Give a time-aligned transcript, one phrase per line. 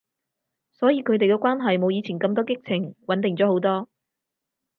[0.71, 3.87] 所以佢哋嘅關係冇以前咁多激情，穩定咗好多